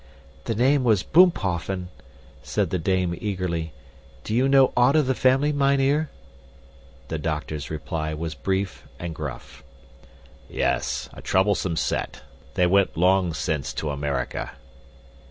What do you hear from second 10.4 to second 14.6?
"Yes. A troublesome set. They went long since to America."